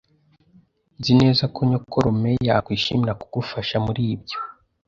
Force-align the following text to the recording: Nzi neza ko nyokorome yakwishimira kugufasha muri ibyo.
Nzi 0.99 1.11
neza 1.21 1.43
ko 1.53 1.59
nyokorome 1.69 2.31
yakwishimira 2.47 3.17
kugufasha 3.21 3.75
muri 3.85 4.01
ibyo. 4.13 4.37